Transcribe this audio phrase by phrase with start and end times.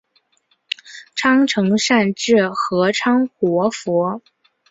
[1.15, 4.19] 仓成善智合仓活佛。